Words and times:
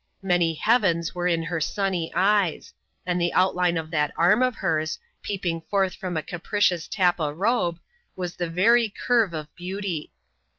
Many 0.23 0.55
heavens 0.55 1.13
were 1.13 1.27
in 1.27 1.43
her 1.43 1.61
sunny 1.61 2.11
eyes; 2.15 2.73
and 3.05 3.21
the 3.21 3.31
outline 3.33 3.77
of 3.77 3.91
that 3.91 4.11
arm 4.17 4.41
of 4.41 4.55
hers, 4.55 4.97
peeping 5.21 5.61
forth 5.69 5.93
from 5.93 6.17
a 6.17 6.23
capricious 6.23 6.87
tappa 6.87 7.31
robe, 7.31 7.77
was 8.15 8.35
the 8.35 8.49
very 8.49 8.89
curve 8.89 9.35
of 9.35 9.55
beauty. 9.55 10.11